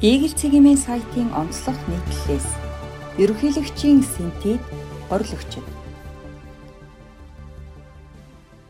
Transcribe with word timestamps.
Eagle 0.00 0.30
цэгийн 0.30 0.78
сайтын 0.78 1.34
онцлог 1.34 1.74
нийтлэлээс 1.90 2.48
ерөнхийлөгчийн 3.18 3.98
синтед 4.06 4.62
орлогчд 5.10 5.66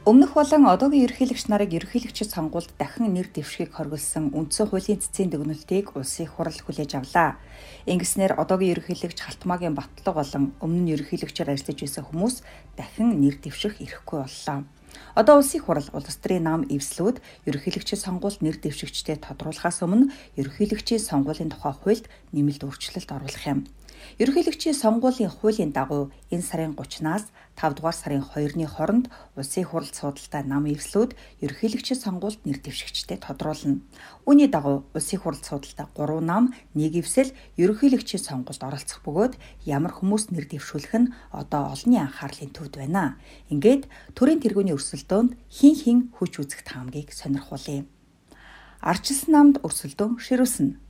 Өмнөх 0.08 0.32
болон 0.32 0.64
одоогийн 0.72 1.04
ерөнхийлөгч 1.04 1.52
нарыг 1.52 1.76
ерөнхийлөгчид 1.76 2.32
сонгуульд 2.32 2.72
дахин 2.80 3.12
нэр 3.12 3.28
дэвшгийг 3.28 3.76
хоригдсан 3.76 4.32
үндсэн 4.32 4.72
хуулийн 4.72 5.04
цэцгийн 5.04 5.28
дүгнэлтийг 5.28 5.92
улсын 6.00 6.32
хурал 6.32 6.56
хүлээж 6.64 6.96
авлаа. 6.96 7.36
Ингэснээр 7.84 8.40
одоогийн 8.40 8.80
ерөнхийлөгч 8.80 9.20
Халтмаагийн 9.20 9.76
Батлаг 9.76 10.16
болон 10.16 10.56
өмнө 10.64 10.80
нь 10.80 10.92
ерөнхийлөгчөөр 10.96 11.52
ажиллаж 11.52 11.76
байсан 11.76 12.08
хүмүүс 12.08 12.36
дахин 12.72 13.20
нэр 13.20 13.36
дэвших 13.36 13.84
эрхгүй 13.84 14.24
боллоо. 14.24 14.64
Одоо 15.14 15.38
улсын 15.40 15.60
хурал 15.62 15.88
улс 15.92 16.16
төрийн 16.22 16.46
нам 16.46 16.62
эвслүүд 16.68 17.20
ерөнхийлөгчийн 17.48 18.00
сонгуульд 18.00 18.40
нэр 18.44 18.56
дэвшигчдэд 18.62 19.26
тодруулахаас 19.26 19.82
өмнө 19.84 20.10
ерөнхийлөгчийн 20.40 21.02
сонгуулийн 21.02 21.52
тухай 21.52 21.74
хуульд 21.74 22.04
нэмэлт 22.32 22.62
өөрчлөлт 22.64 23.10
оруулах 23.10 23.44
юм. 23.46 23.66
Ерөнхийлөгчийн 24.18 24.74
сонгуулийн 24.74 25.30
хуулийн 25.30 25.72
дагуу 25.72 26.10
энэ 26.30 26.42
сарын 26.42 26.74
30-наас 26.74 27.30
5 27.58 27.78
дугаар 27.78 27.96
сарын 27.96 28.22
2-ны 28.22 28.66
хооронд 28.66 29.06
улсын 29.34 29.64
хурал 29.66 29.90
судалтай 29.90 30.42
нам 30.46 30.66
эвслүүд 30.70 31.18
ерөнхийлөгчийн 31.42 31.98
сонгуульд 31.98 32.42
нэр 32.46 32.58
дэвшигчдэд 32.62 33.26
тодруулна. 33.26 33.82
Үүний 34.26 34.46
дагуу 34.46 34.86
улсын 34.94 35.18
хурал 35.18 35.42
судалтай 35.42 35.86
3 35.94 36.22
нам 36.22 36.54
нэг 36.78 36.94
эвсэл 37.02 37.34
ерөнхийлөгчийн 37.58 38.22
сонгуульд 38.22 38.62
оролцох 38.62 39.02
бөгөөд 39.02 39.34
ямар 39.66 39.92
хүмүүс 39.94 40.30
нэр 40.30 40.46
дэвшүүлэх 40.46 40.94
нь 40.98 41.12
одоо 41.34 41.74
олонний 41.74 41.98
анхаарлын 41.98 42.54
төвд 42.54 42.78
байна. 42.78 43.18
Ингээд 43.50 43.90
төрийн 44.14 44.38
тэргүүний 44.38 44.74
өрсөлдөөнд 44.78 45.34
хин 45.50 45.74
хин 45.74 45.98
хүч 46.14 46.38
үзэх 46.38 46.62
таамгийг 46.62 47.10
сонирхуулъя. 47.10 47.82
Арчилсан 48.78 49.30
намд 49.34 49.54
өрсөлдөөн 49.66 50.22
ширүүлсэн 50.22 50.87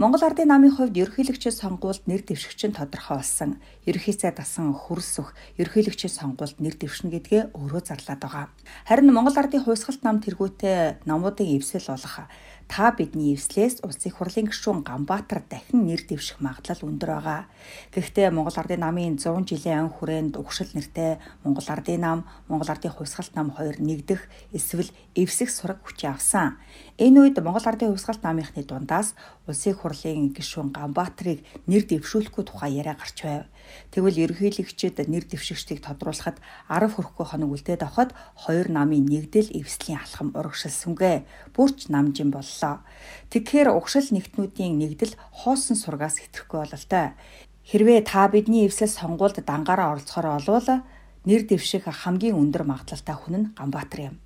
Монгол 0.00 0.24
Ардын 0.24 0.48
намын 0.48 0.72
хувьд 0.72 0.96
ерөнхийлөгчийн 0.96 1.52
сонгуульд 1.60 2.08
нэр 2.08 2.24
дэвшигч 2.24 2.64
нь 2.64 2.72
тодорхой 2.72 3.20
болсон. 3.20 3.60
Ерөнхийцээ 3.84 4.32
дасан 4.32 4.72
хөрсөх 4.72 5.36
ерөнхийлөгчийн 5.60 6.08
сонгуульд 6.08 6.56
нэр 6.56 6.72
дэвшнэ 6.80 7.12
гэдгээ 7.20 7.42
өөрөө 7.52 7.82
зарлаад 7.84 8.20
байгаа. 8.24 8.48
Харин 8.88 9.12
Монгол 9.12 9.36
Ардын 9.36 9.60
хувьсгалт 9.60 10.00
нам 10.00 10.24
тэргүүтээ 10.24 11.04
намуудын 11.04 11.52
эвсэл 11.52 11.84
болох 11.84 12.32
та 12.70 12.94
бидний 12.94 13.34
эвслээс 13.34 13.82
улсын 13.82 14.14
хурлын 14.14 14.46
гишүүн 14.46 14.86
Ганбаатар 14.86 15.42
дахин 15.42 15.90
нэр 15.90 16.06
дэвших 16.06 16.38
магадлал 16.38 16.86
өндөр 16.86 17.10
байгаа. 17.18 17.42
Гэхдээ 17.90 18.30
Монгол 18.30 18.54
Ардын 18.54 18.86
намын 18.86 19.18
100 19.18 19.42
жилийн 19.42 19.78
ан 19.82 19.90
хүрээнд 19.90 20.38
угшил 20.38 20.70
нэртэй 20.70 21.18
Монгол 21.42 21.66
Ардын 21.66 21.98
нам, 21.98 22.18
Монгол 22.46 22.70
Ардын 22.70 22.94
хувьсгалт 22.94 23.34
нам 23.34 23.50
хоёр 23.50 23.82
нэгдэх 23.82 24.22
эсвэл 24.54 24.94
эвсэх 25.18 25.50
сураг 25.50 25.82
хүчээ 25.82 26.14
авсан. 26.14 26.62
Энэ 26.94 27.18
үед 27.34 27.42
Монгол 27.42 27.66
Ардын 27.66 27.90
хувьсгалт 27.90 28.22
намынхны 28.22 28.62
дундаас 28.62 29.18
улсын 29.50 29.74
хурлын 29.74 30.30
гишүүн 30.30 30.70
Ганбаатарыг 30.70 31.42
нэр 31.66 31.82
дэвшүүлэхгүй 31.90 32.44
тухай 32.46 32.78
яриа 32.78 32.94
гарч 32.94 33.18
байв. 33.26 33.50
Тэгвэл 33.90 34.30
ерөнхийлөгчид 34.30 35.02
нэр 35.10 35.24
дэвшигчдийг 35.26 35.82
тодруулахад 35.82 36.38
10 36.68 36.94
хүрэхгүй 36.94 37.26
хоног 37.26 37.50
үлдээд 37.54 37.82
авахад 37.82 38.14
хоёр 38.38 38.70
намын 38.70 39.06
нэгдэл 39.06 39.50
эвслийн 39.58 39.98
алхам 39.98 40.28
урагшилсангүй. 40.38 41.26
Бүрч 41.54 41.90
намжин 41.90 42.30
боллоо. 42.30 42.59
Тэгэхээр 43.30 43.68
угшил 43.74 44.06
нэгтнүүдийн 44.10 44.74
нэгдэл 44.80 45.14
хоосон 45.30 45.76
сургаас 45.78 46.18
хэтрэхгүй 46.20 46.58
бололтой. 46.66 47.14
Хэрвээ 47.68 48.00
та 48.02 48.26
бидний 48.26 48.66
эвсэл 48.66 48.90
сонгуульд 48.90 49.44
дангаараа 49.46 49.94
оролцохоор 49.94 50.42
олвол 50.42 50.68
нэр 51.28 51.42
дэвших 51.46 51.86
хамгийн 51.86 52.36
өндөр 52.36 52.64
магадлалтай 52.66 53.16
хүн 53.16 53.34
нь 53.36 53.50
Ганбаатар 53.54 54.00
юм. 54.10 54.16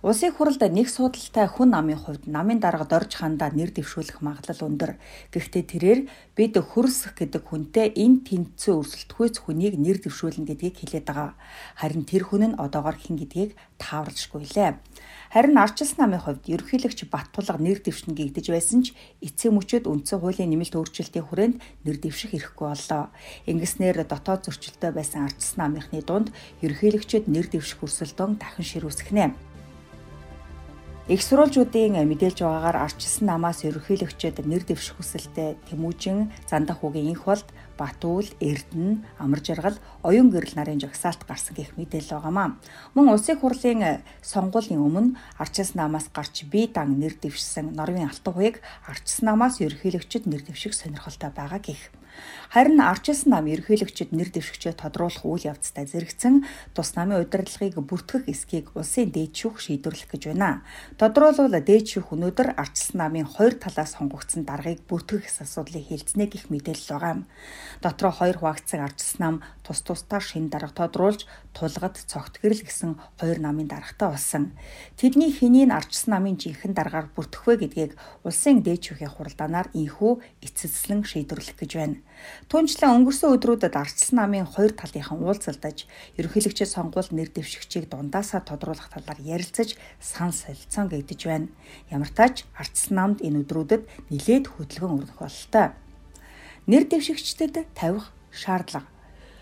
Улсын 0.00 0.32
хуралд 0.32 0.64
нэг 0.64 0.88
судалтай 0.88 1.44
хүн 1.44 1.76
намын 1.76 2.00
хувьд 2.00 2.24
намын 2.24 2.56
дарга 2.56 2.88
дорж 2.88 3.20
хандаа 3.20 3.52
нэр 3.52 3.68
дэвшүүлэх 3.68 4.24
магадлал 4.24 4.64
өндөр. 4.64 4.96
Гэхдээ 5.28 5.64
тэрээр 5.68 6.00
бид 6.32 6.56
хөрсөх 6.56 7.20
гэдэг 7.20 7.44
хүнтэй 7.44 7.92
энэ 7.92 8.24
тэнцүү 8.24 8.80
өрсөлдөхүйц 8.80 9.44
хүнийг 9.44 9.76
нэр 9.76 10.00
дэвшүүлнэ 10.00 10.48
гэдгийг 10.48 10.76
хэлээд 10.80 11.04
байгаа. 11.04 11.36
Харин 11.76 12.08
тэр 12.08 12.24
хүн 12.24 12.48
нь 12.48 12.56
одоогор 12.56 12.96
хэн 12.96 13.20
гэдгийг 13.20 13.52
тааварлшгүй 13.76 14.48
лээ. 14.56 14.80
Харин 15.36 15.60
арчилсан 15.60 16.00
намын 16.00 16.24
хувьд 16.24 16.48
ерөнхийлөгч 16.48 17.04
Баттулга 17.12 17.60
нэр 17.60 17.84
дэвшнэ 17.84 18.16
гэгдэж 18.16 18.46
байсан 18.56 18.80
ч 18.88 18.96
эцэг 19.20 19.52
мөчөд 19.52 19.84
үндсэн 19.84 20.24
хуулийн 20.24 20.48
нэмэлт 20.48 20.80
өөрчлөлтийн 20.80 21.28
хүрээнд 21.28 21.56
нэр 21.84 21.96
дэвших 22.00 22.32
эрхгүй 22.40 22.72
боллоо. 22.72 23.12
Ингэснээр 23.44 24.08
дотоод 24.08 24.48
зөрчилтэй 24.48 24.96
байсан 24.96 25.28
арчилсан 25.28 25.60
намынхны 25.60 26.00
дунд 26.00 26.32
ерөнхийлөгчөд 26.64 27.28
нэр 27.28 27.52
дэвших 27.52 27.84
өрсөлдөөн 27.84 28.40
дахин 28.40 28.64
ширүүсгэнэ. 28.64 29.49
Их 31.08 31.22
сурвалжуудын 31.22 31.96
мэдээлж 32.06 32.44
байгаагаар 32.44 32.76
арчилсан 32.86 33.26
намаас 33.26 33.64
ерөнхийлөгчөд 33.64 34.44
нэр 34.44 34.62
дэвших 34.68 35.00
хүсэлтэй 35.00 35.56
Тэмүүжин, 35.66 36.30
Зандах 36.44 36.84
үгийн 36.84 37.16
инх 37.16 37.24
болд 37.24 37.48
Батуул, 37.80 38.28
Эрдэнэ, 38.44 39.00
Амар 39.16 39.40
жаргал, 39.40 39.80
оюун 40.04 40.28
гэрэл 40.28 40.52
нарын 40.52 40.84
жагсаалт 40.84 41.24
гарсан 41.24 41.56
гэх 41.56 41.72
мэдээлэл 41.80 42.20
байгаамаа. 42.20 42.60
Мөн 42.92 43.06
улсын 43.08 43.40
хурлын 43.40 44.04
сонгуулийн 44.20 44.84
өмнө 44.84 45.16
арчилсан 45.40 45.80
намаас 45.80 46.12
гарч 46.12 46.44
бие 46.52 46.68
дан 46.68 47.00
нэр 47.00 47.16
дэвшсэн 47.16 47.72
Норвегийн 47.72 48.12
алтан 48.12 48.34
хуйг 48.36 48.60
арчилсан 48.84 49.32
намаас 49.32 49.64
ерөнхийлөгчөд 49.64 50.28
нэр 50.28 50.44
дэвших 50.44 50.76
сонирхолтой 50.76 51.32
байгаа 51.32 51.60
гэх. 51.64 51.88
Харин 52.50 52.80
арчилсан 52.82 53.30
нам 53.30 53.46
ерөнхийлөгчөд 53.46 54.10
нэр 54.10 54.30
дэвшигчээ 54.34 54.74
тодруулах 54.74 55.22
үйл 55.22 55.46
явцтай 55.54 55.86
зэрэгцэн 55.86 56.42
тус 56.74 56.98
намын 56.98 57.22
удирдлагыг 57.22 57.78
бүртгэх 57.78 58.26
эсхийг 58.26 58.74
улсын 58.74 59.14
дээд 59.14 59.38
шүүх 59.38 59.56
шийдвэрлэх 59.62 60.10
гэж 60.10 60.22
байна. 60.34 60.66
Тодруулбал 60.98 61.54
дээд 61.62 61.86
шүүх 61.94 62.10
өнөөдөр 62.10 62.58
арчилсан 62.58 62.98
намын 62.98 63.30
хоёр 63.30 63.54
талаас 63.54 63.94
сонгогдсон 63.94 64.42
даргаыг 64.42 64.82
бүртгэх 64.90 65.30
асуудлыг 65.30 65.86
хэлцнэ 65.86 66.26
гэх 66.26 66.50
мэдээлэл 66.50 66.90
байгаа 66.90 67.12
юм. 67.14 67.22
Дотроо 67.78 68.10
хоёр 68.10 68.36
хуваагдсан 68.42 68.82
арчилсан 68.82 69.20
нам 69.22 69.36
тус 69.62 69.80
тусдаа 69.86 70.20
шин 70.20 70.50
дарга 70.50 70.74
тодруулж 70.74 71.26
тулгад 71.54 71.96
цогт 71.96 72.42
гэрэл 72.42 72.66
гэсэн 72.66 72.98
хоёр 73.22 73.38
намын 73.38 73.70
даргатай 73.70 74.10
болсон. 74.10 74.44
Тэдний 74.98 75.30
хэнийг 75.30 75.70
арчилсан 75.70 76.10
намын 76.18 76.36
жинхэнэ 76.42 76.74
даргаар 76.74 77.06
бүртгэх 77.14 77.46
вэ 77.46 77.54
гэдгийг 77.62 77.92
улсын 78.26 78.66
дээд 78.66 78.82
шүүхийн 78.82 79.14
хуралдаанаар 79.14 79.70
инхүү 79.72 80.12
эцэслэн 80.42 81.06
шийдвэрлэх 81.06 81.56
гэж 81.56 81.72
байна. 81.78 82.02
Түүнчлэн 82.50 82.94
өнгөрсөн 83.00 83.32
өдрүүдэд 83.38 83.74
арчилсан 83.78 84.16
намын 84.18 84.50
хоёр 84.50 84.72
талынхан 84.74 85.22
уулзалдаж 85.22 85.86
ерөнхийлөгчийн 86.18 86.70
сонгуульд 86.74 87.14
нэр 87.14 87.30
дэвшигчийг 87.32 87.88
дундаасаа 87.88 88.44
тодруулах 88.44 88.90
талаар 88.92 89.20
ярилцаж 89.22 89.78
сан 90.02 90.34
солилцоон 90.34 90.90
гэгдэж 90.90 91.20
байна. 91.30 91.48
Ямар 91.88 92.10
тач 92.10 92.44
арчилсан 92.58 92.96
намд 92.98 93.18
энэ 93.24 93.46
өдрүүдэд 93.46 93.82
нилээд 94.12 94.44
хөдөлгөөн 94.50 94.96
өргөх 94.98 95.18
бололтой 95.22 95.72
нэр 96.66 96.84
дэвшигчдэд 96.90 97.54
тавих 97.74 98.12
шаардлага. 98.30 98.86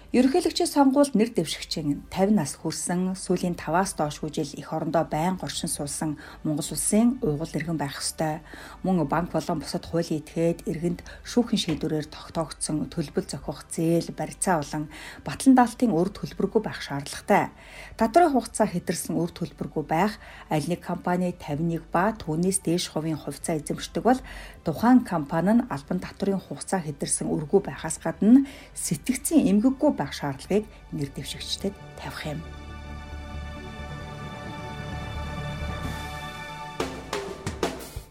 Ерөнхийлөгчийн 0.09 0.73
сонгуульд 0.73 1.13
нэр 1.13 1.37
дэвшигчийн 1.37 2.09
50 2.09 2.33
нас 2.33 2.57
хүрсэн 2.57 3.13
сүүлийн 3.13 3.61
5-аас 3.61 3.93
доошгүй 3.93 4.33
жил 4.33 4.49
эх 4.57 4.73
орондоо 4.73 5.05
байн 5.05 5.37
горшин 5.37 5.69
суусан 5.69 6.17
Монгол 6.49 6.65
улсын 6.65 7.21
угуул 7.21 7.53
иргэн 7.53 7.77
байх 7.77 8.01
ёстой. 8.01 8.41
Мөн 8.81 9.05
банк 9.05 9.37
болон 9.37 9.61
бусад 9.61 9.85
хуулийн 9.85 10.25
этгээд 10.25 10.65
иргэнд 10.65 11.05
шүүхэн 11.29 11.61
шийдвэрээр 11.61 12.09
тогтоогдсон 12.09 12.89
төлбөл 12.89 13.29
зохих 13.29 13.69
зээл, 13.69 14.17
барьцаа 14.17 14.65
болон 14.65 14.89
батлан 15.29 15.53
даалтын 15.61 15.93
үр 15.93 16.09
төлбөргүй 16.09 16.63
байх 16.65 16.81
шаардлагатай. 16.81 17.53
Татрын 18.01 18.33
хугацаа 18.33 18.65
хэтэрсэн 18.65 19.13
үр 19.13 19.29
төлбөргүй 19.29 19.85
байх 19.85 20.17
аль 20.49 20.73
нэг 20.73 20.81
компани 20.81 21.37
51 21.37 21.85
ба 21.93 22.17
түүнээс 22.17 22.65
дээш 22.65 22.97
хувийн 22.97 23.21
хувьцаа 23.21 23.61
эзэмшдэг 23.61 24.01
бол 24.01 24.21
тухайн 24.65 25.05
компани 25.05 25.61
нь 25.61 25.67
албан 25.69 26.01
татврын 26.01 26.41
хугацаа 26.41 26.81
хэтэрсэн 26.81 27.29
үргүй 27.29 27.61
байхаас 27.69 28.01
гадна 28.01 28.49
сэтгцийн 28.73 29.53
эмгэггүй 29.53 29.98
байх 29.99 30.15
шаардлагыг 30.15 30.65
нэр 30.95 31.09
дэвшигчдэд 31.11 31.75
тавих 31.99 32.23
юм. 32.27 32.41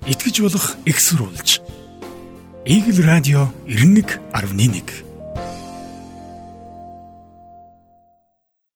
Итгэж 0.07 0.35
болох 0.43 0.75
экссурулж. 0.85 1.59
Игэл 2.65 2.99
радио 3.03 3.47
91.1 3.65 5.06